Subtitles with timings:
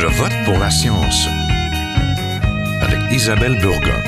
[0.00, 1.26] Je vote pour la science
[2.80, 4.00] avec Isabelle Burgon.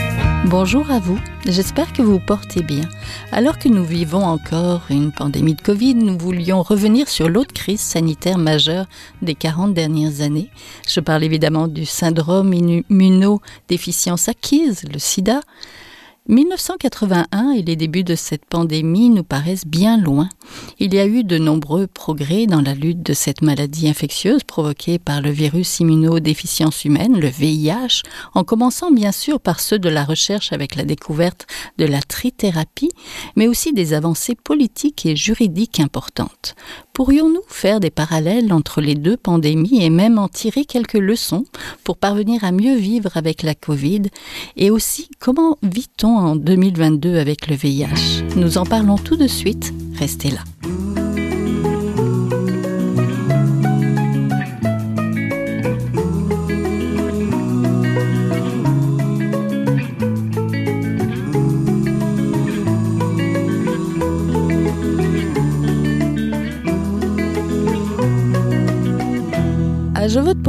[0.44, 2.88] Bonjour à vous, j'espère que vous vous portez bien.
[3.32, 7.80] Alors que nous vivons encore une pandémie de Covid, nous voulions revenir sur l'autre crise
[7.80, 8.86] sanitaire majeure
[9.20, 10.48] des 40 dernières années.
[10.86, 15.40] Je parle évidemment du syndrome immunodéficience acquise, le sida,
[16.30, 20.28] 1981 et les débuts de cette pandémie nous paraissent bien loin.
[20.78, 25.00] Il y a eu de nombreux progrès dans la lutte de cette maladie infectieuse provoquée
[25.00, 28.02] par le virus immunodéficience humaine, le VIH,
[28.34, 32.92] en commençant bien sûr par ceux de la recherche avec la découverte de la trithérapie,
[33.34, 36.54] mais aussi des avancées politiques et juridiques importantes.
[36.92, 41.44] Pourrions-nous faire des parallèles entre les deux pandémies et même en tirer quelques leçons
[41.82, 44.02] pour parvenir à mieux vivre avec la Covid?
[44.56, 49.72] Et aussi, comment vit-on en 2022 avec le VIH Nous en parlons tout de suite,
[49.98, 50.69] restez là.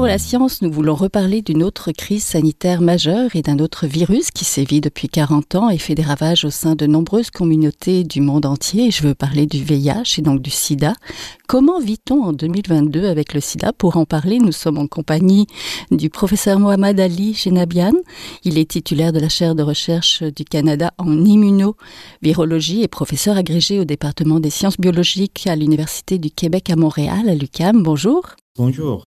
[0.01, 4.31] Pour la science, nous voulons reparler d'une autre crise sanitaire majeure et d'un autre virus
[4.31, 8.19] qui sévit depuis 40 ans et fait des ravages au sein de nombreuses communautés du
[8.19, 8.89] monde entier.
[8.89, 10.95] Je veux parler du VIH et donc du sida.
[11.47, 13.73] Comment vit-on en 2022 avec le sida?
[13.73, 15.45] Pour en parler, nous sommes en compagnie
[15.91, 17.93] du professeur Mohamed Ali Genabian.
[18.43, 23.79] Il est titulaire de la chaire de recherche du Canada en immunovirologie et professeur agrégé
[23.79, 27.83] au département des sciences biologiques à l'Université du Québec à Montréal, à l'UCAM.
[27.83, 28.23] Bonjour.
[28.57, 29.03] Bonjour.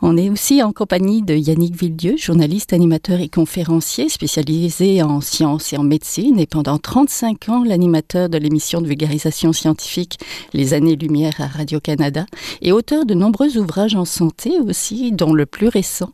[0.00, 5.72] On est aussi en compagnie de Yannick Villedieu, journaliste, animateur et conférencier spécialisé en sciences
[5.72, 10.20] et en médecine et pendant 35 ans l'animateur de l'émission de vulgarisation scientifique
[10.52, 12.26] Les années-lumière à Radio-Canada
[12.62, 16.10] et auteur de nombreux ouvrages en santé aussi, dont le plus récent,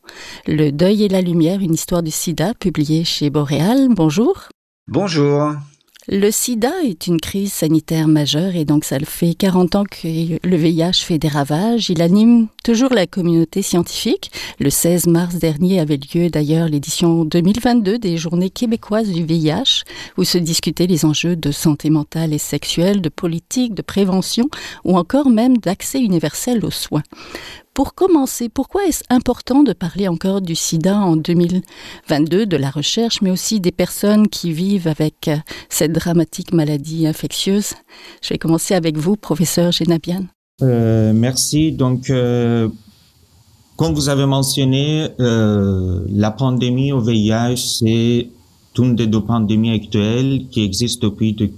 [0.46, 3.88] Le deuil et la lumière, une histoire du sida, publié chez Boréal.
[3.90, 4.48] Bonjour.
[4.88, 5.52] Bonjour.
[6.06, 10.38] Le sida est une crise sanitaire majeure et donc ça le fait 40 ans que
[10.46, 11.88] le VIH fait des ravages.
[11.88, 14.30] Il anime toujours la communauté scientifique.
[14.60, 19.84] Le 16 mars dernier avait lieu d'ailleurs l'édition 2022 des Journées québécoises du VIH
[20.18, 24.50] où se discutaient les enjeux de santé mentale et sexuelle, de politique, de prévention
[24.84, 27.02] ou encore même d'accès universel aux soins.
[27.74, 33.20] Pour commencer, pourquoi est-ce important de parler encore du sida en 2022, de la recherche,
[33.20, 35.36] mais aussi des personnes qui vivent avec euh,
[35.68, 37.74] cette dramatique maladie infectieuse?
[38.22, 40.26] Je vais commencer avec vous, professeur Genabian.
[40.62, 41.72] Euh, merci.
[41.72, 42.68] Donc, euh,
[43.74, 48.28] comme vous avez mentionné, euh, la pandémie au VIH, c'est
[48.78, 51.50] une des deux pandémies actuelles qui existent depuis de,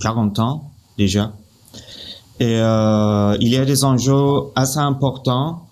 [0.00, 1.34] 40 ans déjà.
[2.40, 5.66] Et euh, il y a des enjeux assez importants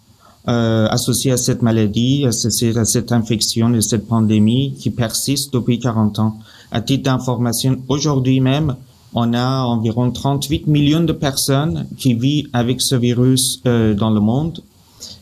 [0.48, 5.78] euh, associés à cette maladie, associés à cette infection et cette pandémie qui persiste depuis
[5.78, 6.38] 40 ans.
[6.70, 8.76] À titre d'information, aujourd'hui même,
[9.14, 14.20] on a environ 38 millions de personnes qui vivent avec ce virus euh, dans le
[14.20, 14.60] monde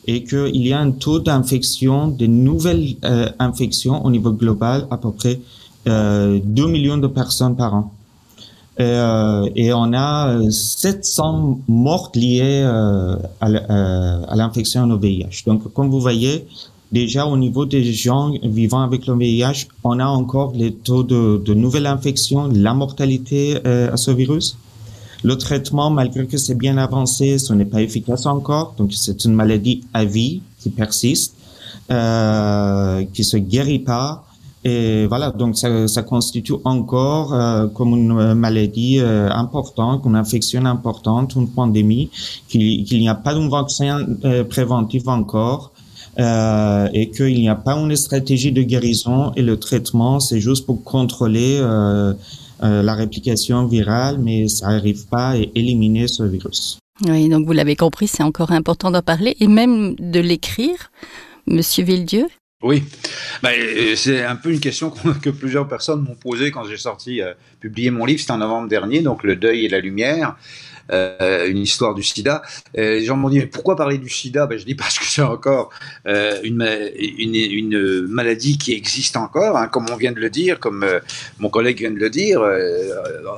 [0.07, 4.97] et qu'il y a un taux d'infection, de nouvelles euh, infections au niveau global à
[4.97, 5.41] peu près
[5.89, 7.93] euh, 2 millions de personnes par an.
[8.79, 12.63] Euh, et on a 700 morts liées
[13.41, 15.45] à l'infection au VIH.
[15.47, 16.47] Donc, comme vous voyez,
[16.93, 21.43] déjà au niveau des gens vivant avec le VIH, on a encore les taux de,
[21.45, 24.57] de nouvelles infections, la mortalité euh, à ce virus.
[25.25, 28.75] Le traitement, malgré que c'est bien avancé, ce n'est pas efficace encore.
[28.79, 31.35] Donc, c'est une maladie à vie qui persiste,
[31.91, 34.25] euh, qui se guérit pas
[34.69, 40.65] et voilà, donc ça, ça constitue encore euh, comme une maladie euh, importante, une infection
[40.65, 42.11] importante, une pandémie,
[42.49, 45.71] qu'il n'y a pas d'un vaccin euh, préventif encore.
[46.19, 50.65] Euh, et qu'il n'y a pas une stratégie de guérison et le traitement, c'est juste
[50.65, 52.15] pour contrôler euh,
[52.61, 56.79] la réplication virale, mais ça n'arrive pas à éliminer ce virus.
[57.07, 60.91] Oui, donc vous l'avez compris, c'est encore important d'en parler et même de l'écrire.
[61.47, 62.27] Monsieur Villedieu
[62.63, 62.85] oui,
[63.43, 63.55] ben,
[63.97, 64.91] c'est un peu une question
[65.23, 68.69] que plusieurs personnes m'ont posée quand j'ai sorti, euh, publié mon livre, c'était en novembre
[68.69, 70.37] dernier, donc Le deuil et la lumière.
[70.93, 72.43] Euh, une histoire du sida.
[72.79, 74.47] Euh, les gens m'ont dit mais pourquoi parler du sida?
[74.47, 75.71] Ben, Je dis parce que c'est encore
[76.07, 76.63] euh, une,
[76.99, 80.87] une, maladie qui existe encore, hein, comme on vient de le dire, comme
[81.39, 82.41] mon collègue vient de le dire,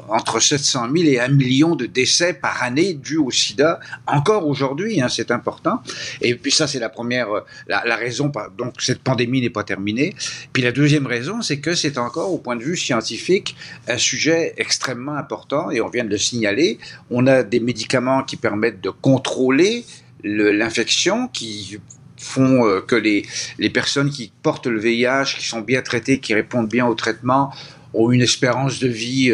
[0.08, 5.00] entre 700 000 et 1 million de décès par année dus au sida, encore aujourd'hui,
[5.00, 5.82] hein, c'est important.
[6.20, 7.28] Et puis ça, c'est la première,
[7.66, 10.14] la raison, donc cette pandémie n'est pas terminée.
[10.52, 13.56] Puis la deuxième raison, c'est que c'est encore, au point de vue scientifique,
[13.88, 16.78] un sujet extrêmement important, et on vient de le signaler.
[17.10, 19.84] On a des médicaments qui permettent de contrôler
[20.24, 21.78] l'infection, qui
[22.16, 23.24] font que les,
[23.58, 27.52] les personnes qui portent le VIH, qui sont bien traitées, qui répondent bien au traitement,
[27.94, 29.32] ont une espérance de vie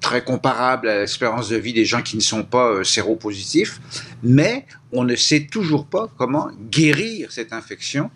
[0.00, 3.80] très comparable à l'espérance de vie des gens qui ne sont pas euh, séropositifs,
[4.22, 8.10] mais on ne sait toujours pas comment guérir cette infection,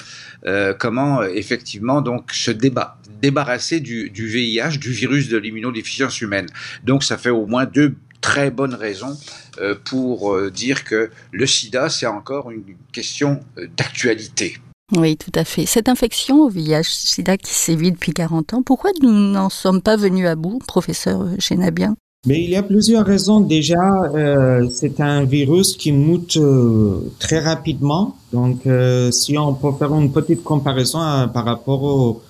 [0.46, 6.20] euh, comment euh, effectivement donc se débat, débarrasser du, du VIH, du virus de l'immunodéficience
[6.20, 6.46] humaine.
[6.84, 9.18] Donc ça fait au moins deux très bonnes raisons
[9.60, 14.56] euh, pour euh, dire que le sida, c'est encore une question euh, d'actualité.
[14.96, 15.66] Oui, tout à fait.
[15.66, 20.26] Cette infection au VIH-Sida qui sévit depuis 40 ans, pourquoi nous n'en sommes pas venus
[20.26, 23.40] à bout, professeur Chenabian mais il y a plusieurs raisons.
[23.40, 23.76] Déjà,
[24.14, 28.16] euh, c'est un virus qui mute euh, très rapidement.
[28.32, 32.22] Donc, euh, si on peut faire une petite comparaison euh, par rapport au,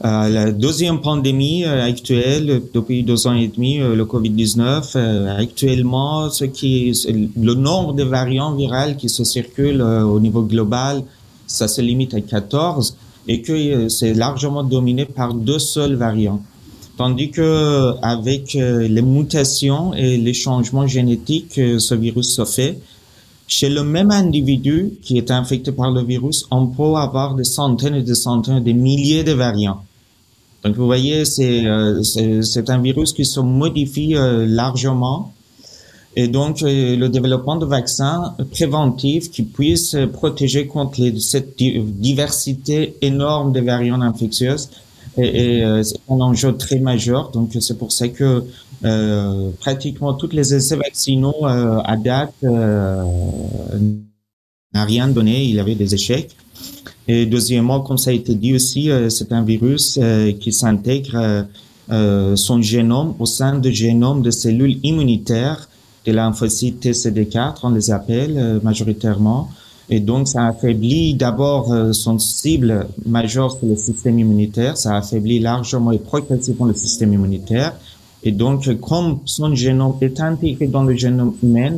[0.00, 4.96] la deuxième pandémie euh, actuelle depuis deux ans et demi, le Covid-19,
[5.38, 6.92] actuellement, ce qui,
[7.36, 11.02] le nombre de variants virales qui se circulent au niveau global
[11.48, 12.96] ça se limite à 14
[13.26, 16.40] et que euh, c'est largement dominé par deux seuls variants.
[16.96, 22.78] Tandis que avec euh, les mutations et les changements génétiques, ce virus se fait.
[23.46, 27.94] Chez le même individu qui est infecté par le virus, on peut avoir des centaines
[27.94, 29.82] et des centaines, des milliers de variants.
[30.68, 35.32] Donc vous voyez, c'est euh, c'est un virus qui se modifie largement
[36.20, 43.52] et donc, euh, le développement de vaccins préventifs qui puissent protéger contre cette diversité énorme
[43.52, 44.68] de variants infectieuses
[45.16, 47.30] est, euh, un enjeu très majeur.
[47.30, 48.42] Donc, c'est pour ça que
[48.84, 53.04] euh, pratiquement tous les essais vaccinaux à date n'a
[54.74, 55.44] rien donné.
[55.44, 56.34] Il y avait des échecs.
[57.08, 59.98] Et deuxièmement, comme ça a été dit aussi, c'est un virus
[60.40, 61.46] qui s'intègre
[61.90, 65.68] son génome au sein du génome de cellules immunitaires
[66.08, 69.50] de lymphocytes TCD4, on les appelle euh, majoritairement.
[69.90, 74.76] Et donc, ça affaiblit d'abord euh, son cible majeure sur le système immunitaire.
[74.76, 77.74] Ça affaiblit largement et progressivement le système immunitaire.
[78.22, 81.76] Et donc, comme son génome est intégré dans le génome humain,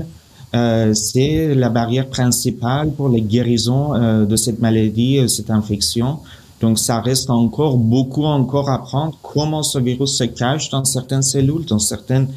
[0.55, 6.19] euh, c'est la barrière principale pour la guérison euh, de cette maladie, euh, cette infection.
[6.61, 11.23] Donc, ça reste encore beaucoup encore à apprendre comment ce virus se cache dans certaines
[11.23, 12.29] cellules, dans certaines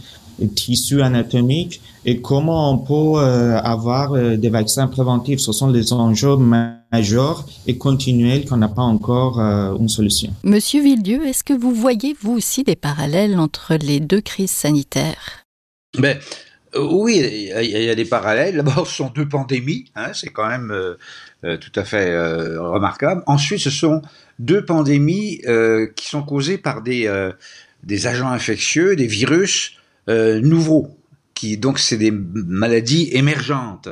[0.55, 5.39] tissus anatomiques et comment on peut euh, avoir euh, des vaccins préventifs?
[5.39, 10.33] Ce sont des enjeux majeurs et continuels qu'on n'a pas encore euh, une solution.
[10.43, 15.45] Monsieur Villedieu, est-ce que vous voyez, vous aussi, des parallèles entre les deux crises sanitaires?
[15.97, 16.17] Ben,
[16.75, 18.55] Oui, il y, a des parallèles.
[18.55, 23.23] D'abord, ce sont deux pandémies, hein, c'est quand même euh, tout à fait euh, remarquable.
[23.27, 24.01] Ensuite, ce sont
[24.39, 27.07] deux pandémies euh, qui sont causées par des,
[27.83, 29.77] des agents infectieux, des virus
[30.09, 30.97] euh, nouveaux,
[31.33, 33.89] qui donc c'est des maladies émergentes.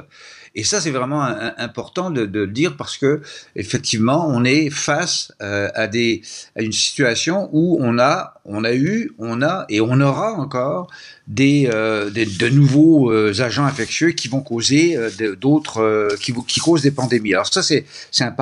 [0.53, 1.23] Et ça, c'est vraiment
[1.57, 3.21] important de, de, le dire parce que
[3.55, 6.21] effectivement, on est face euh, à des
[6.57, 10.89] à une situation où on a on a eu, on a et on aura encore
[11.27, 16.33] des, euh, des de nouveaux euh, agents infectieux qui vont causer euh, d'autres euh, qui
[16.47, 17.33] qui causent des pandémies.
[17.33, 17.85] Alors ça, c'est
[18.19, 18.35] un,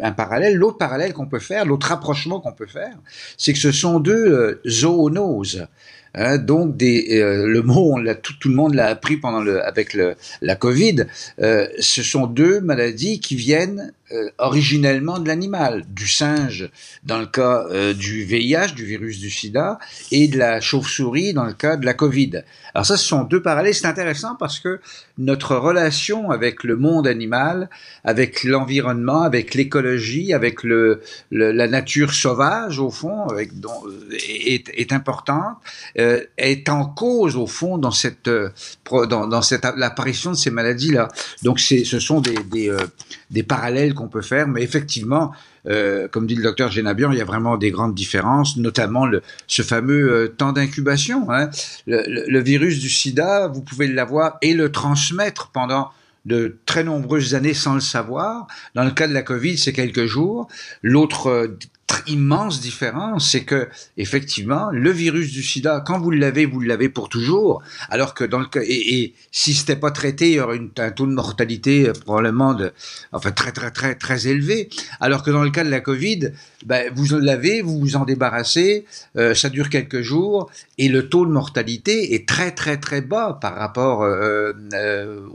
[0.00, 0.56] un, parallèle.
[0.56, 2.96] L'autre parallèle qu'on peut faire, l'autre rapprochement qu'on peut faire,
[3.36, 5.66] c'est que ce sont deux zoonoses.
[6.16, 9.62] Hein, donc des, euh, le mot, on tout, tout, le monde l'a appris pendant le,
[9.64, 11.04] avec le, la Covid.
[11.40, 16.70] Euh, ce sont deux maladies qui viennent euh, originellement de l'animal, du singe
[17.02, 19.78] dans le cas euh, du VIH, du virus du sida,
[20.12, 22.42] et de la chauve-souris dans le cas de la Covid.
[22.74, 23.74] Alors ça, ce sont deux parallèles.
[23.74, 24.80] C'est intéressant parce que
[25.18, 27.68] notre relation avec le monde animal,
[28.04, 33.82] avec l'environnement, avec l'écologie, avec le, la nature sauvage au fond, dont,
[34.12, 35.56] est, importante,
[35.98, 38.30] euh, est en cause au fond dans cette
[38.90, 41.08] dans, cette l'apparition de ces maladies-là.
[41.42, 42.78] Donc ce sont des euh,
[43.30, 45.32] des parallèles qu'on peut faire, mais effectivement,
[45.66, 49.22] euh, comme dit le docteur Génabian, il y a vraiment des grandes différences, notamment le,
[49.48, 51.30] ce fameux euh, temps d'incubation.
[51.30, 51.50] Hein.
[51.86, 55.90] Le, le, virus du sida, vous pouvez l'avoir et le transmettre pendant
[56.26, 58.46] de très nombreuses années sans le savoir.
[58.74, 60.48] Dans le cas de la Covid, c'est quelques jours.
[60.82, 61.58] L'autre euh,
[62.06, 67.08] immense différence, c'est que effectivement, le virus du SIDA, quand vous l'avez, vous l'avez pour
[67.08, 67.62] toujours.
[67.90, 71.06] Alors que dans le et, et si c'était pas traité, il y aurait un taux
[71.06, 72.72] de mortalité euh, probablement de,
[73.12, 74.68] enfin très très très très élevé.
[75.00, 76.32] Alors que dans le cas de la Covid,
[76.64, 78.84] ben, vous l'avez, vous vous en débarrassez,
[79.16, 83.38] euh, ça dure quelques jours et le taux de mortalité est très très très bas
[83.40, 84.52] par rapport euh,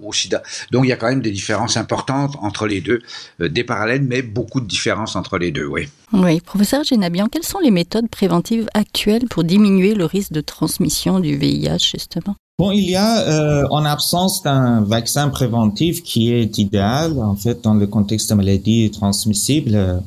[0.01, 0.41] au SIDA.
[0.71, 3.01] Donc il y a quand même des différences importantes entre les deux,
[3.39, 5.89] des parallèles, mais beaucoup de différences entre les deux, oui.
[6.13, 11.19] Oui, professeur Genabian, quelles sont les méthodes préventives actuelles pour diminuer le risque de transmission
[11.19, 12.35] du VIH, justement?
[12.61, 17.63] Bon, il y a, euh, en absence d'un vaccin préventif qui est idéal, en fait,
[17.63, 20.03] dans le contexte de maladies transmissibles,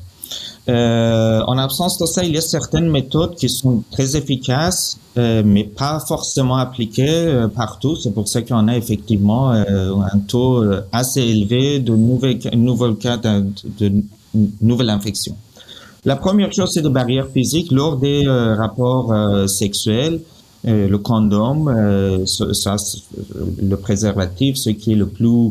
[0.68, 5.42] euh, en absence de ça, il y a certaines méthodes qui sont très efficaces, euh,
[5.44, 7.96] mais pas forcément appliquées partout.
[7.96, 10.62] C'est pour ça qu'on a effectivement un taux
[10.92, 14.04] assez élevé de nouvelles, nouveaux cas de
[14.60, 15.36] nouvelles infections.
[16.04, 19.14] La première chose, c'est de barrières physiques lors des rapports
[19.48, 20.20] sexuels.
[20.66, 22.76] Euh, le condom, euh, ça,
[23.60, 25.50] le préservatif, ce qui est le plus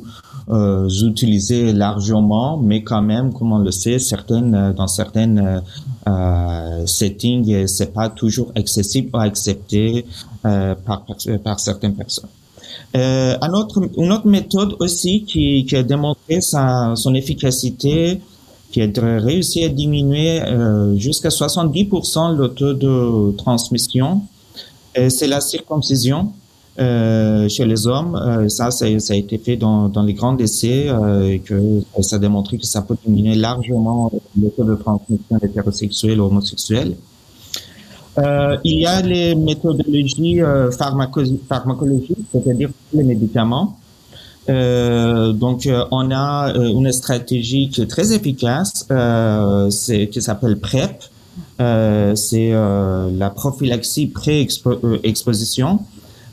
[0.49, 5.61] euh, utilisé largement, mais quand même, comme on le sait, certaines dans certaines
[6.07, 10.05] euh, settings, c'est pas toujours accessible ou accepté
[10.41, 12.29] par, certaines personnes.
[12.95, 18.19] Euh, un autre, une autre méthode aussi qui, qui a démontré sa, son efficacité,
[18.73, 24.23] qui a réussi à diminuer euh, jusqu'à 70% le taux de transmission
[24.97, 26.33] euh, c'est la circoncision
[26.79, 28.15] euh, chez les hommes.
[28.15, 30.87] Euh, ça, ça, a été fait dans, dans les grands essais
[31.29, 36.19] et que ça a démontré que ça peut diminuer largement le taux de transmission hétérosexuelle
[36.19, 36.95] ou homosexuelle.
[38.19, 43.77] Euh, il y a les méthodologies euh, pharmacologiques, c'est-à-dire les médicaments.
[44.49, 48.87] Euh, donc, on a une stratégie qui est très efficace,
[49.69, 51.03] c'est qui s'appelle PrEP,
[51.59, 55.79] euh, c'est euh, la prophylaxie pré-exposition.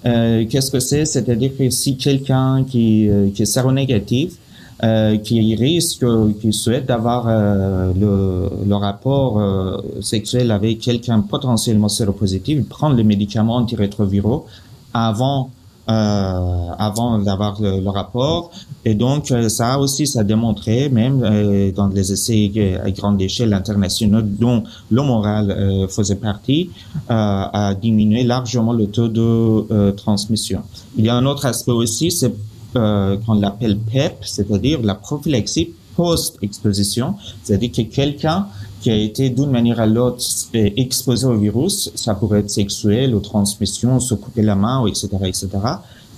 [0.06, 1.04] Euh, qu'est-ce que c'est?
[1.04, 4.34] C'est-à-dire que si quelqu'un qui, qui est séronégatif,
[4.82, 6.06] euh, qui risque,
[6.40, 14.46] qui souhaite avoir le, le, rapport sexuel avec quelqu'un potentiellement séropositif, prend les médicaments antirétroviraux
[14.94, 18.50] avant euh, avant d'avoir le, rapport.
[18.84, 23.20] Et donc, euh, ça aussi, ça a démontré, même euh, dans les essais à grande
[23.20, 26.70] échelle internationaux, dont le moral faisait partie,
[27.08, 30.62] à diminuer largement le taux de transmission.
[30.96, 32.32] Il y a un autre aspect aussi, c'est
[32.72, 38.46] qu'on l'appelle PEP, c'est-à-dire la prophylaxie post-exposition, c'est-à-dire que quelqu'un
[38.80, 43.20] qui a été d'une manière à l'autre exposé au virus, ça pourrait être sexuel ou
[43.20, 45.48] transmission, se couper la main, etc., etc.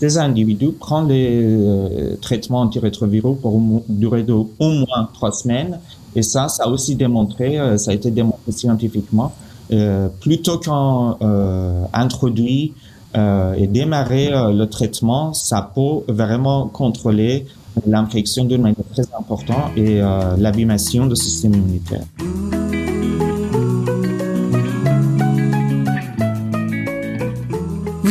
[0.00, 5.78] Ces individus prennent les euh, traitements antirétroviraux pour une durée de au moins trois semaines.
[6.14, 9.33] Et ça, ça a aussi démontré, euh, ça a été démontré scientifiquement,
[9.73, 12.75] euh, plutôt qu'en euh, introduit
[13.14, 17.45] et démarrer le traitement, ça peut vraiment contrôler
[17.87, 20.00] l'infection d'une manière très importante et
[20.38, 22.04] l'abîmation du système immunitaire.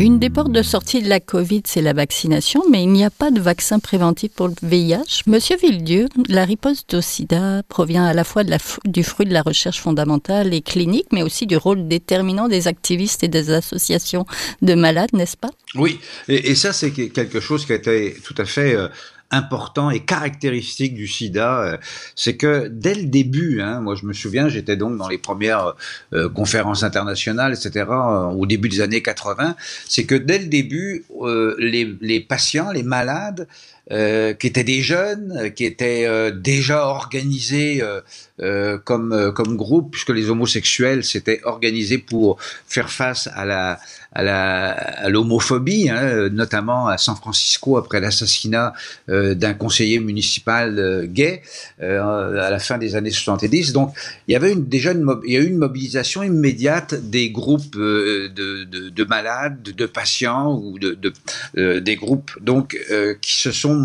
[0.00, 3.10] Une des portes de sortie de la Covid, c'est la vaccination, mais il n'y a
[3.10, 5.24] pas de vaccin préventif pour le VIH.
[5.26, 8.44] Monsieur Villedieu, la riposte au sida provient à la fois
[8.84, 13.24] du fruit de la recherche fondamentale et clinique, mais aussi du rôle déterminant des activistes
[13.24, 14.24] et des associations
[14.62, 15.50] de malades, n'est-ce pas?
[15.74, 18.76] Oui, et, et ça c'est quelque chose qui a été tout à fait...
[18.76, 18.86] Euh,
[19.30, 21.76] important et caractéristique du sida, euh,
[22.14, 25.74] c'est que dès le début, hein, moi je me souviens, j'étais donc dans les premières
[26.14, 29.54] euh, conférences internationales, etc., euh, au début des années 80,
[29.86, 31.04] c'est que dès le début,
[31.58, 33.48] les, patients, les malades,
[33.90, 37.82] euh, qui étaient des jeunes, qui étaient déjà organisés
[38.84, 43.78] comme, comme groupe, puisque les homosexuels s'étaient organisés pour faire face à la,
[44.12, 48.72] à l'homophobie, hein, notamment à San Francisco après l'assassinat
[49.08, 51.42] euh, d'un conseiller municipal euh, gay
[51.82, 53.72] euh, à la fin des années 70.
[53.72, 53.94] Donc
[54.26, 57.76] il y avait une, déjà une, il y a eu une mobilisation immédiate des groupes
[57.76, 60.96] de, de, de, malades, de, patients ou de
[61.54, 62.78] des groupes donc
[63.20, 63.77] qui se sont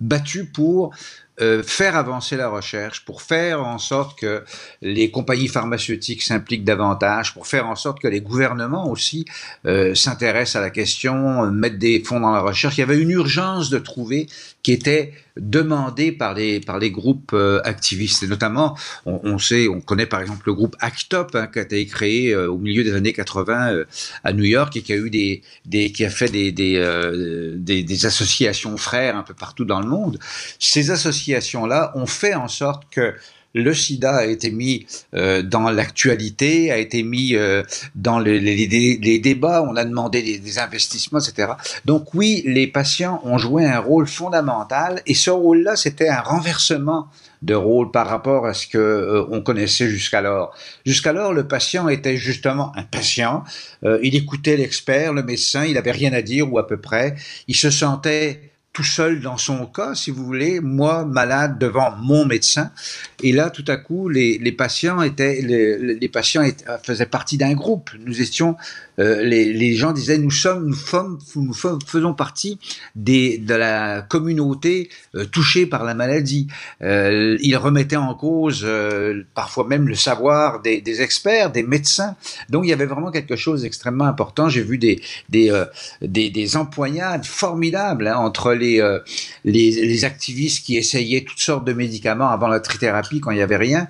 [0.00, 0.92] battus pour
[1.40, 4.44] euh, faire avancer la recherche, pour faire en sorte que
[4.82, 9.24] les compagnies pharmaceutiques s'impliquent davantage, pour faire en sorte que les gouvernements aussi
[9.64, 12.76] euh, s'intéressent à la question, mettent des fonds dans la recherche.
[12.76, 14.26] Il y avait une urgence de trouver
[14.62, 18.22] qui était demandée par les par les groupes euh, activistes.
[18.22, 21.62] Et notamment on, sait on connaît par exemple le groupe ACT UP hein, qui a
[21.62, 23.84] été créé euh, au milieu des années 80 euh,
[24.22, 26.80] à New York et qui a eu des, des qui a fait des des,
[27.56, 30.18] des, des associations frères un peu partout dans le monde.
[30.58, 33.14] Ces associations là ont fait en sorte que
[33.54, 37.62] le sida a été mis euh, dans l'actualité, a été mis euh,
[37.94, 41.52] dans les, débats, on a demandé des, investissements, etc.
[41.84, 47.08] Donc oui, les patients ont joué un rôle fondamental et ce rôle-là, c'était un renversement
[47.42, 50.54] de rôle par rapport à ce que euh, on connaissait jusqu'alors.
[50.84, 53.44] Jusqu'alors, le patient était justement un patient.
[54.02, 57.16] il écoutait l'expert, le médecin, il avait rien à dire ou à peu près.
[57.48, 62.24] Il se sentait tout seul dans son cas, si vous voulez, moi malade devant mon
[62.24, 62.70] médecin.
[63.22, 67.36] Et là, tout à coup, les, les patients étaient, les, les patients étaient, faisaient partie
[67.36, 67.90] d'un groupe.
[67.98, 68.56] Nous étions
[69.00, 72.58] euh, les, les, gens disaient nous sommes, nous, sommes, nous faisons partie
[72.94, 76.48] des, de la communauté euh, touchée par la maladie.
[76.82, 82.14] Euh, ils remettaient en cause euh, parfois même le savoir des, experts, des médecins.
[82.50, 84.48] Donc il y avait vraiment quelque chose d'extrêmement important.
[84.48, 85.00] J'ai vu des,
[85.30, 85.50] des,
[86.02, 88.98] des, des, empoignades formidables hein, entre les,
[89.44, 93.42] les, les, activistes qui essayaient toutes sortes de médicaments avant la trithérapie quand il n'y
[93.42, 93.86] avait rien,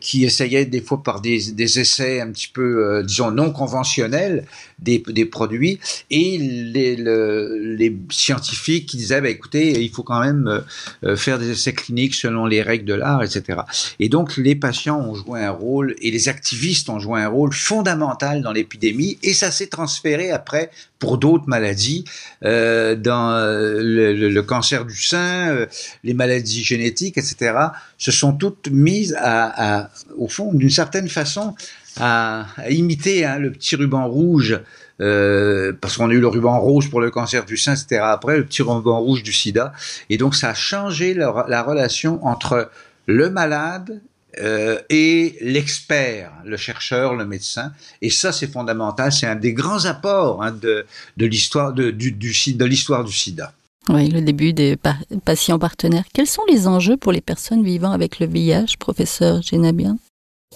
[0.00, 4.46] qui essayaient des fois par des, des essais un petit peu, disons, non conventionnels
[4.78, 5.78] des, produits
[6.10, 10.60] et les, les, scientifiques qui disaient bah, écoutez, il faut quand même euh,
[11.04, 13.60] euh, faire des essais cliniques selon les règles de l'art, etc.
[13.98, 17.52] Et donc les patients ont joué un rôle et les activistes ont joué un rôle
[17.52, 22.04] fondamental dans l'épidémie et ça s'est transféré après pour d'autres maladies,
[22.44, 25.66] euh, dans le, cancer du sein,
[26.02, 27.52] les maladies génétiques, etc.,
[27.98, 31.54] se sont toutes mises à au fond, d'une certaine façon,
[31.98, 34.60] à, imiter hein, le petit ruban rouge,
[35.00, 38.00] euh, parce qu'on a eu le ruban rouge pour le cancer du sein, etc.
[38.02, 39.72] Après, le petit ruban rouge du sida.
[40.10, 42.70] Et donc, ça a changé la, la relation entre
[43.06, 44.00] le malade
[44.40, 47.72] euh, et l'expert, le chercheur, le médecin.
[48.02, 49.12] Et ça, c'est fondamental.
[49.12, 50.86] C'est un des grands apports hein, de,
[51.18, 53.52] l'histoire du, de l'histoire du sida.
[53.90, 56.04] Oui, le début des pa patients partenaires.
[56.12, 59.98] Quels sont les enjeux pour les personnes vivant avec le VIH, professeur Genabian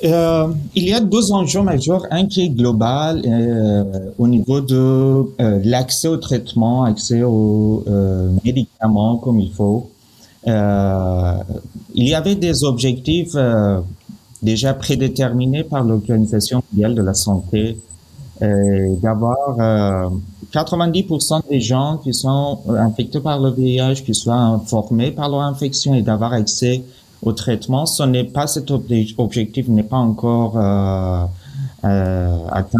[0.05, 4.77] euh, il y a deux enjeux majeurs, un qui est global euh, au niveau de
[4.77, 9.91] euh, l'accès au traitement, accès aux euh, médicaments comme il faut.
[10.47, 13.37] Il y avait des objectifs
[14.43, 17.77] déjà prédéterminés par l'Organisation mondiale de la santé
[18.41, 20.11] d'avoir
[20.55, 25.93] 90% des gens qui sont infectés par le VIH, qui soient informés par leur infection
[25.93, 26.83] et d'avoir accès
[27.23, 27.87] au traitement.
[27.87, 31.25] Ce n'est pas cet objectif n'est pas encore euh,
[31.85, 32.79] euh, atteint.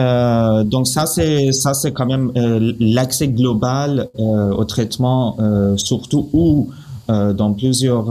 [0.00, 5.76] Euh, donc ça c'est ça c'est quand même euh, l'accès global euh, au traitement, euh,
[5.76, 6.70] surtout où
[7.08, 8.06] dans plusieurs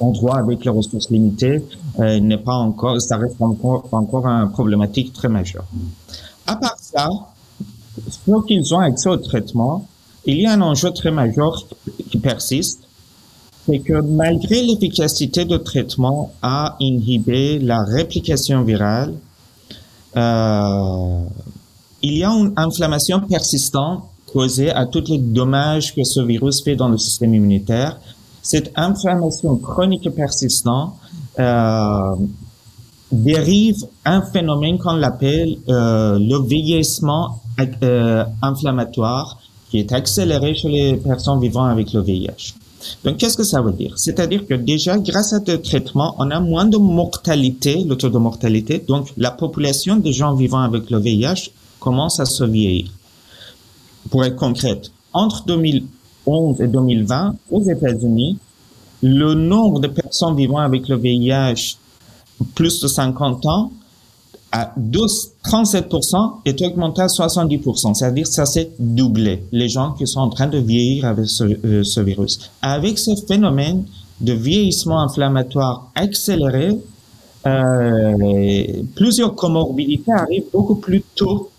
[0.00, 1.62] endroits avec les ressources limitées
[1.96, 5.64] n'est pas encore, ça reste encore encore un problématique très majeure.
[6.44, 7.08] À part ça,
[8.26, 9.86] ceux qui ont accès au traitement,
[10.26, 11.64] il y a un enjeu très majeur
[12.10, 12.83] qui persiste
[13.66, 19.14] c'est que malgré l'efficacité de traitement à inhiber la réplication virale,
[20.16, 21.24] euh,
[22.02, 26.76] il y a une inflammation persistante causée à tous les dommages que ce virus fait
[26.76, 27.98] dans le système immunitaire.
[28.42, 30.94] Cette inflammation chronique persistante
[31.38, 32.16] euh,
[33.10, 37.40] dérive un phénomène qu'on appelle euh, le vieillissement
[37.82, 39.38] euh, inflammatoire
[39.70, 42.54] qui est accéléré chez les personnes vivant avec le VIH.
[43.04, 43.92] Donc, qu'est-ce que ça veut dire?
[43.96, 48.18] C'est-à-dire que déjà, grâce à ce traitement, on a moins de mortalité, le taux de
[48.18, 48.82] mortalité.
[48.86, 52.90] Donc, la population des gens vivant avec le VIH commence à se vieillir.
[54.10, 58.38] Pour être concrète, entre 2011 et 2020, aux États-Unis,
[59.02, 61.76] le nombre de personnes vivant avec le VIH
[62.54, 63.70] plus de 50 ans
[64.56, 67.94] à 12, 37% est augmenté à 70%.
[67.94, 69.42] C'est-à-dire ça s'est doublé.
[69.50, 72.38] Les gens qui sont en train de vieillir avec ce, euh, ce virus.
[72.62, 73.84] Avec ce phénomène
[74.20, 76.78] de vieillissement inflammatoire accéléré,
[77.48, 81.50] euh, plusieurs comorbidités arrivent beaucoup plus tôt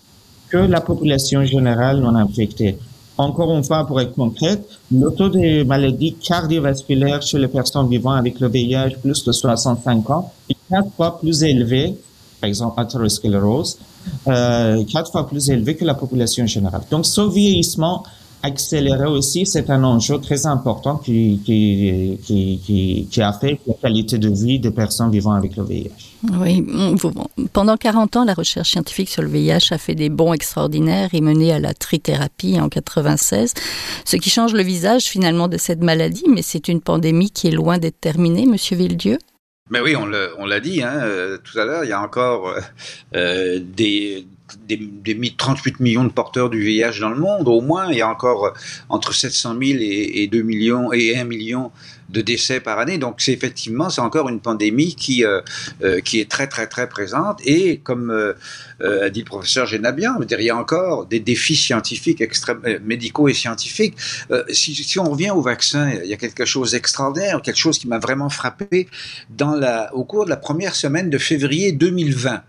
[0.47, 2.77] que la population générale non infectée.
[3.17, 8.11] Encore une fois, pour être concrète, le taux de maladies cardiovasculaires chez les personnes vivant
[8.11, 11.97] avec le VIH plus de 65 ans est quatre fois plus élevé
[12.45, 13.79] par exemple athérosclérose,
[14.27, 16.83] euh, quatre fois plus élevé que la population générale.
[16.91, 18.03] Donc, ce vieillissement
[18.43, 24.29] accéléré aussi, c'est un enjeu très important qui, qui, qui, qui, affecte la qualité de
[24.29, 25.89] vie des personnes vivant avec le VIH.
[26.39, 26.63] Oui,
[27.51, 31.21] pendant 40 ans, la recherche scientifique sur le VIH a fait des bons extraordinaires et
[31.21, 33.55] mené à la trithérapie en 96,
[34.05, 37.57] ce qui change le visage finalement de cette maladie, mais c'est une pandémie qui est
[37.61, 39.17] loin d'être terminée, Monsieur Villedieu?
[39.71, 42.61] Mais oui, on l'a dit hein, euh, tout à l'heure, il y a encore euh,
[43.15, 44.27] euh, des,
[44.67, 47.91] des, des, 38 millions de porteurs du VIH dans le monde, au moins.
[47.91, 48.53] Il y a encore
[48.89, 51.71] entre 700 000 et, et 2 millions et 1 million
[52.15, 52.97] de décès par année.
[52.97, 55.41] Donc c'est effectivement c'est encore une pandémie qui euh,
[55.83, 58.33] euh, qui est très très très présente et comme euh,
[59.05, 62.23] a dit le professeur Génabian, il y a encore des défis scientifiques
[62.83, 63.95] médicaux et scientifiques.
[64.51, 67.87] Si, si, on revient au vaccin, il y a quelque chose d'extraordinaire, quelque chose qui
[67.87, 68.87] m'a vraiment frappé
[69.29, 72.41] dans la au cours de la première semaine de février 2020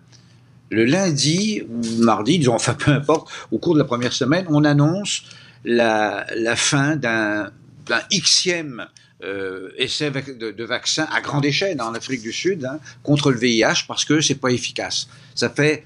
[0.71, 4.65] le lundi ou mardi, disons, enfin peu importe, au cours de la première semaine, on
[4.65, 5.23] annonce
[5.65, 7.53] la, la fin d'un
[8.11, 8.87] xème
[9.25, 13.39] euh, essais de, de, vaccins à grande échelle en Afrique du Sud hein, contre le
[13.39, 15.09] VIH parce que c'est pas efficace.
[15.35, 15.85] Ça fait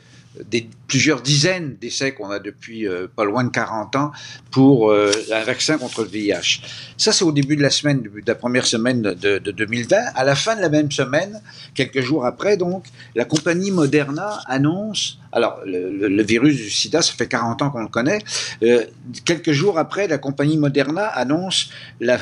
[0.51, 4.13] des, plusieurs dizaines d'essais qu'on a depuis euh, pas loin de 40 ans
[4.51, 6.63] pour euh, un vaccin contre le VIH.
[6.97, 9.97] Ça, c'est au début de la semaine, de la première semaine de, de, 2020.
[10.15, 11.41] À la fin de la même semaine,
[11.75, 17.29] quelques jours après, donc, la compagnie Moderna annonce, alors le, virus du sida, ça fait
[17.29, 18.21] 40 ans qu'on le connaît,
[18.63, 18.85] euh,
[19.25, 22.19] quelques jours après, la compagnie Moderna annonce la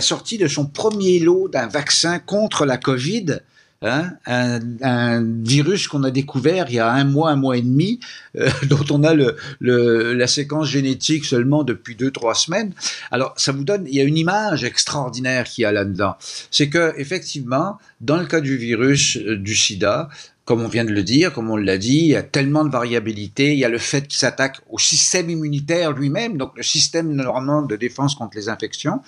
[0.00, 3.38] sortie de son premier lot d'un vaccin contre la COVID
[3.82, 8.00] Hein, un, virus qu'on a découvert il y a un mois, un mois et demi,
[8.38, 9.14] euh, dont on a
[9.60, 12.72] la séquence génétique seulement depuis deux, trois semaines.
[13.10, 16.16] Alors, ça vous donne, il y a une image extraordinaire qu'il y a là-dedans.
[16.50, 20.08] C'est que, effectivement, dans le cas du virus euh, du sida,
[20.44, 22.70] comme on vient de le dire, comme on l'a dit, il y a tellement de
[22.70, 23.52] variabilité.
[23.52, 27.62] Il y a le fait qu'il s'attaque au système immunitaire lui-même, donc le système normalement
[27.62, 29.00] de défense contre les infections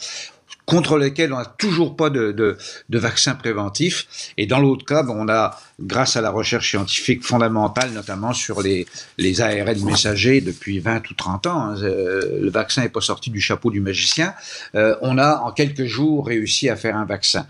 [0.66, 4.32] contre lesquels on n'a toujours pas de, de, de, vaccin préventif.
[4.36, 8.86] Et dans l'autre cas, on a, grâce à la recherche scientifique fondamentale, notamment sur les,
[9.16, 13.30] les ARN messagers depuis 20 ou 30 ans, hein, euh, le vaccin n'est pas sorti
[13.30, 14.34] du chapeau du magicien,
[14.74, 17.46] euh, on a en quelques jours réussi à faire un vaccin.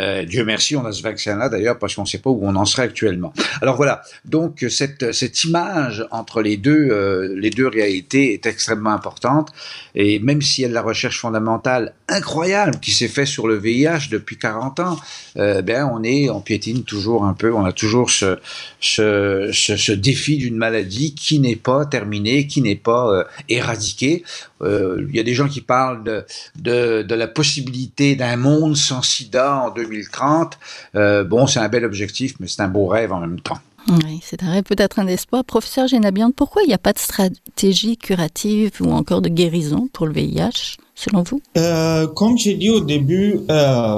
[0.00, 2.54] Euh, Dieu merci, on a ce vaccin-là d'ailleurs parce qu'on ne sait pas où on
[2.56, 3.32] en serait actuellement.
[3.62, 8.90] Alors voilà, donc cette, cette image entre les deux, euh, les deux réalités est extrêmement
[8.90, 9.50] importante
[9.94, 13.56] et même s'il y a de la recherche fondamentale incroyable qui s'est fait sur le
[13.56, 14.98] VIH depuis 40 ans,
[15.36, 18.38] euh, ben on est, on piétine toujours un peu, on a toujours ce,
[18.80, 24.24] ce, défi d'une maladie qui n'est pas terminée, qui n'est pas éradiquée.
[24.62, 26.24] Euh, il y a des gens qui parlent de,
[26.58, 30.58] de, de la possibilité d'un monde sans sida en 2030.
[30.94, 33.58] Euh, bon, c'est un bel objectif, mais c'est un beau rêve en même temps.
[33.88, 35.44] Oui, c'est un rêve, peut-être un espoir.
[35.44, 40.06] Professeur Génabian, pourquoi il n'y a pas de stratégie curative ou encore de guérison pour
[40.06, 41.40] le VIH, selon vous?
[41.56, 43.96] Euh, Comme j'ai dit au début, euh,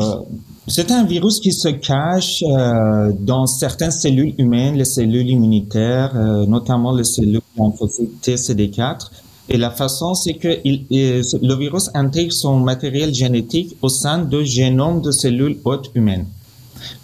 [0.68, 6.46] c'est un virus qui se cache euh, dans certaines cellules humaines, les cellules immunitaires, euh,
[6.46, 9.10] notamment les cellules lymphocytes TCD4.
[9.52, 15.02] Et la façon, c'est que le virus intègre son matériel génétique au sein de génome
[15.02, 16.26] de cellules hôtes humaines.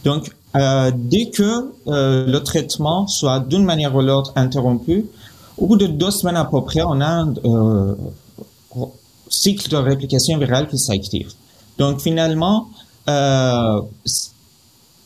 [0.04, 5.06] Donc, euh, dès que euh, le traitement soit d'une manière ou l'autre interrompu,
[5.59, 7.94] au bout de deux semaines à peu près, on a un euh,
[9.28, 11.32] cycle de réplication virale qui s'active.
[11.78, 12.68] Donc, finalement,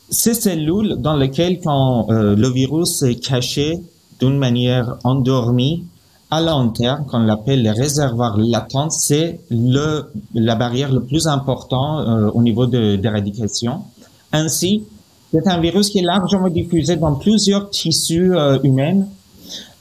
[0.09, 3.79] ces cellules dans lesquelles quand le virus est caché
[4.19, 5.83] d'une manière endormie,
[6.31, 11.99] à long terme, qu'on appelle les réservoirs latents, c'est le, la barrière le plus important
[11.99, 13.83] euh, au niveau de d'éradication.
[14.31, 14.83] Ainsi,
[15.33, 19.05] c'est un virus qui est largement diffusé dans plusieurs tissus euh, humains.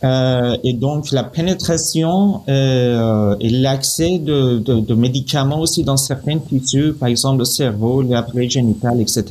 [0.03, 6.39] Euh, et donc la pénétration euh, et l'accès de, de, de, médicaments aussi dans certains
[6.39, 9.25] tissus, par exemple le cerveau, l'appareil génital, etc.,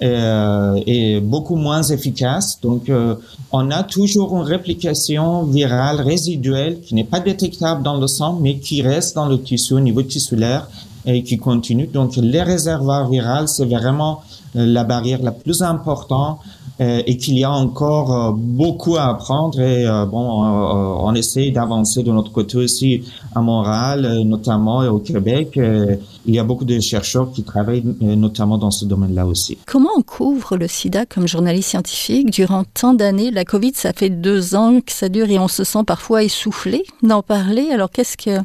[0.00, 2.58] est beaucoup moins efficace.
[2.60, 3.14] Donc, euh,
[3.52, 8.58] on a toujours une réplication virale résiduelle qui n'est pas détectable dans le sang, mais
[8.58, 10.68] qui reste dans le tissu au niveau tissulaire
[11.06, 11.86] et qui continue.
[11.86, 14.22] Donc, les réservoirs virales, c'est vraiment
[14.56, 19.04] euh, la barrière la plus importante euh, et qu'il y a encore euh, beaucoup à
[19.04, 19.60] apprendre.
[19.60, 23.02] Et euh, bon, on essaie d'avancer de notre côté aussi
[23.34, 25.52] à Montréal, notamment et au Québec.
[25.56, 29.58] il y a beaucoup de chercheurs qui travaillent notamment dans ce domaine-là aussi.
[29.66, 33.30] Comment on couvre le sida comme journaliste scientifique durant tant d'années?
[33.30, 36.84] La Covid, ça fait deux ans que ça dure et on se sent parfois essoufflé
[37.02, 37.68] d'en parler.
[37.72, 38.42] Alors qu'est-ce que...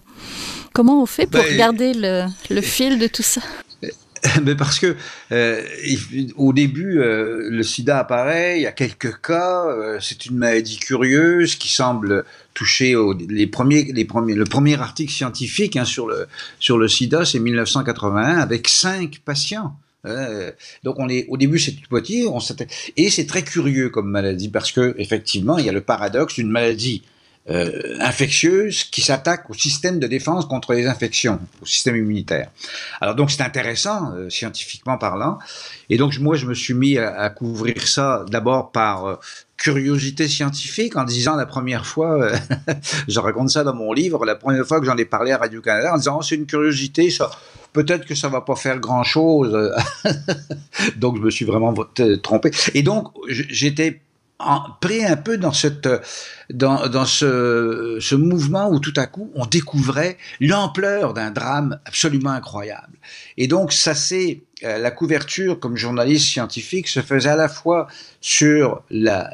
[0.74, 3.42] Comment on fait pour ben, garder le, le fil de tout ça?
[4.44, 4.96] Mais parce que
[5.32, 5.64] euh,
[6.36, 10.78] au début, euh, le sida apparaît, il y a quelques cas, euh, c'est une maladie
[10.78, 16.08] curieuse qui semble toucher au, les premiers, les premiers, le premier article scientifique hein, sur
[16.08, 16.28] le
[16.60, 19.76] sur le sida, c'est 1981 avec cinq patients.
[20.06, 20.52] Euh,
[20.84, 22.40] donc on est au début c'est tout petit, on
[22.98, 26.50] et c'est très curieux comme maladie parce que effectivement il y a le paradoxe d'une
[26.50, 27.04] maladie
[27.50, 32.52] euh, infectieuse qui s'attaque au système de défense contre les infections, au système immunitaire.
[33.02, 35.40] Alors donc c'est intéressant euh, scientifiquement parlant.
[35.90, 39.16] Et donc moi je me suis mis à, couvrir ça d'abord par euh,
[39.58, 42.32] curiosité scientifique en disant la première fois,
[43.08, 45.62] je raconte ça dans mon livre, la première fois que j'en ai parlé à Radio
[45.62, 47.10] Canada en disant oh, c'est une curiosité.
[47.74, 49.74] Peut-être que ça va pas faire grand chose.
[50.98, 51.74] donc je me suis vraiment
[52.22, 52.52] trompé.
[52.76, 54.00] Et donc j'étais
[54.80, 55.88] pris un peu dans cette
[56.52, 62.32] dans, dans ce, ce mouvement où tout à coup on découvrait l'ampleur d'un drame absolument
[62.32, 62.98] incroyable.
[63.38, 67.88] Et donc ça c'est euh, la couverture comme journaliste scientifique se faisait à la fois
[68.20, 69.32] sur la,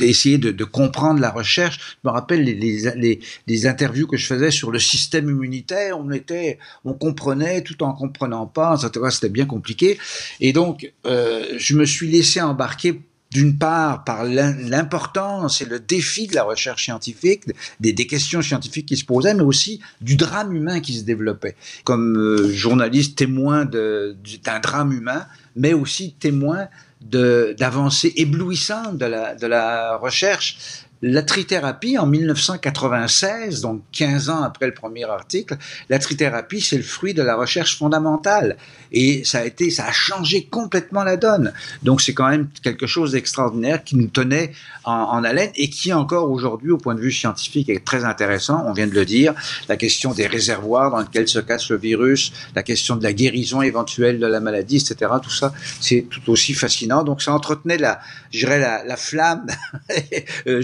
[0.00, 1.96] essayer de, de, comprendre la recherche.
[2.04, 5.98] Je me rappelle les, les, les, interviews que je faisais sur le système immunitaire.
[5.98, 8.76] On était, on comprenait tout en comprenant pas.
[9.10, 9.98] C'était bien compliqué.
[10.40, 13.00] Et donc, euh, je me suis laissé embarquer
[13.36, 17.42] d'une part par l'importance et le défi de la recherche scientifique,
[17.80, 21.54] des, questions scientifiques qui se posaient, mais aussi du drame humain qui se développait.
[21.84, 26.68] Comme euh, journaliste témoin d'un drame humain, mais aussi témoin
[27.02, 34.66] d'avancées éblouissantes de la, de la recherche la trithérapie en 1996, donc 15 ans après
[34.66, 35.56] le premier article,
[35.88, 38.56] la trithérapie c'est le fruit de la recherche fondamentale
[38.92, 41.52] et ça a été, ça a changé complètement la donne.
[41.82, 44.52] Donc c'est quand même quelque chose d'extraordinaire qui nous tenait
[44.84, 48.64] en, haleine et qui encore aujourd'hui, au point de vue scientifique, est très intéressant.
[48.66, 49.34] On vient de le dire,
[49.68, 53.62] la question des réservoirs dans lesquels se cache le virus, la question de la guérison
[53.62, 55.12] éventuelle de la maladie, etc.
[55.22, 57.02] Tout ça, c'est tout aussi fascinant.
[57.02, 58.00] Donc ça entretenait la,
[58.32, 59.46] la flamme
[60.46, 60.62] euh,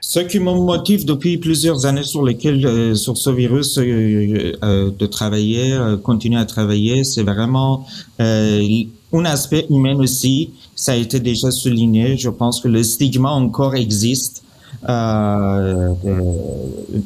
[0.00, 4.90] Ce qui me motive depuis plusieurs années sur lesquelles, euh, sur ce virus, euh, euh
[4.98, 7.86] de travailler, continuer à travailler, c'est vraiment
[8.18, 10.50] un aspect humain aussi.
[10.74, 12.16] Ça a été déjà souligné.
[12.16, 14.42] Je pense que le stigma encore existe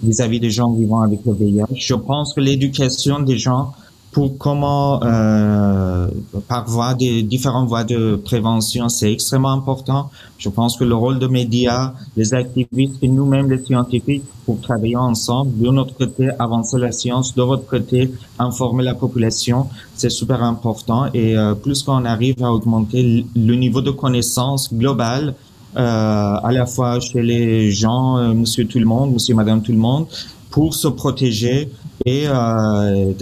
[0.03, 1.65] vis-à-vis des gens vivant avec le VIH.
[1.77, 3.73] Je pense que l'éducation des gens
[4.12, 6.07] pour comment euh,
[6.46, 10.11] par voie des différentes voies de prévention, c'est extrêmement important.
[10.38, 14.96] Je pense que le rôle de médias, les activistes et nous-mêmes les scientifiques pour travailler
[14.96, 20.42] ensemble, de notre côté avancer la science, de votre côté informer la population, c'est super
[20.42, 21.07] important.
[21.14, 25.35] Et euh, plus qu'on arrive à augmenter le niveau de connaissance globale,
[25.77, 29.72] euh, à la fois chez les gens, euh, Monsieur tout le monde, Monsieur Madame tout
[29.72, 30.07] le monde,
[30.51, 31.70] pour se protéger
[32.05, 33.13] et euh,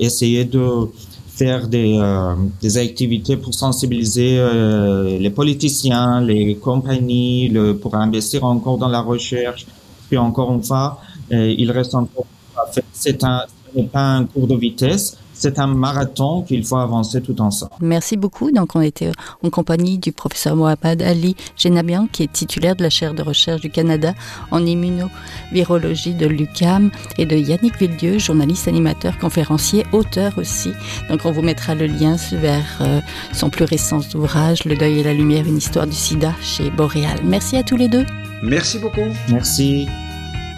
[0.00, 0.88] essayer de
[1.28, 8.44] faire des, euh, des activités pour sensibiliser euh, les politiciens, les compagnies, le, pour investir
[8.44, 9.66] encore dans la recherche.
[10.08, 11.00] Puis encore une fois,
[11.30, 12.26] il reste encore
[12.56, 12.84] à faire.
[12.92, 17.20] C'est un, ce n'est pas un cours de vitesse, c'est un marathon qu'il faut avancer
[17.22, 17.72] tout ensemble.
[17.80, 18.50] Merci beaucoup.
[18.50, 22.90] Donc, on était en compagnie du professeur Mohamed Ali Genabian, qui est titulaire de la
[22.90, 24.14] chaire de recherche du Canada
[24.50, 30.72] en immunovirologie de l'UCAM, et de Yannick Villedieu, journaliste, animateur, conférencier, auteur aussi.
[31.08, 33.00] Donc, on vous mettra le lien vers euh,
[33.32, 37.18] son plus récent ouvrage, Le deuil et la lumière, une histoire du sida chez Boréal.
[37.24, 38.04] Merci à tous les deux.
[38.42, 39.00] Merci beaucoup.
[39.30, 39.86] Merci.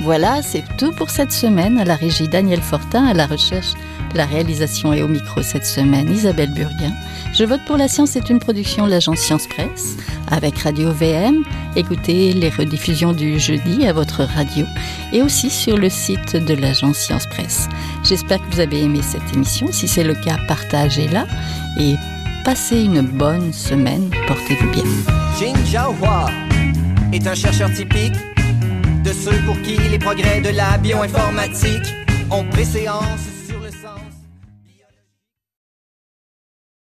[0.03, 1.79] Voilà, c'est tout pour cette semaine.
[1.79, 3.75] À la régie Daniel Fortin, à la recherche,
[4.15, 6.93] la réalisation et au micro cette semaine Isabelle Burguin.
[7.33, 9.97] Je vote pour la science est une production de l'agence Science Presse
[10.31, 11.45] avec Radio VM.
[11.77, 14.67] Écoutez les rediffusions du jeudi à votre radio
[15.13, 17.69] et aussi sur le site de l'agence Science Presse.
[18.05, 19.69] J'espère que vous avez aimé cette émission.
[19.71, 21.27] Si c'est le cas, partagez-la
[21.79, 21.95] et
[22.45, 24.11] passez une bonne semaine.
[24.27, 24.85] Portez-vous bien.
[27.13, 28.15] Est un chercheur typique
[29.05, 31.95] de ceux pour qui les progrès de la bioinformatique
[32.31, 33.40] ont préséance